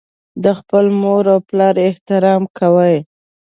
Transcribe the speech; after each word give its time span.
د 0.43 0.45
خپل 0.59 0.85
مور 1.01 1.23
او 1.33 1.39
پلار 1.49 1.75
احترام 1.87 2.41
کوي. 2.57 2.97